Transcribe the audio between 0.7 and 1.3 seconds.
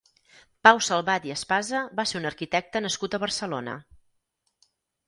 Salvat